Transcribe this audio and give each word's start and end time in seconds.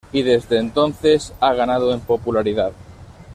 Y 0.11 0.23
desde 0.23 0.57
entonces 0.57 1.31
ha 1.41 1.53
ganado 1.53 1.93
en 1.93 1.99
popularidad. 1.99 2.71